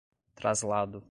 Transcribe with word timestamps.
traslado 0.35 0.99